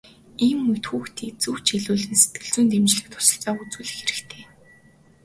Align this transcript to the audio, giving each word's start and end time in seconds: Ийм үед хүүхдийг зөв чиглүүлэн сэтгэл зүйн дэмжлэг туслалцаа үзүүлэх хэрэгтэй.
Ийм 0.45 0.59
үед 0.71 0.85
хүүхдийг 0.89 1.35
зөв 1.43 1.57
чиглүүлэн 1.67 2.15
сэтгэл 2.21 2.51
зүйн 2.53 2.67
дэмжлэг 2.69 3.05
туслалцаа 3.11 3.51
үзүүлэх 3.61 3.95
хэрэгтэй. 3.97 4.43